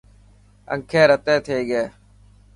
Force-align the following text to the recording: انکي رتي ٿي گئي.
انکي 0.73 1.01
رتي 1.09 1.35
ٿي 1.45 1.57
گئي. 1.69 1.85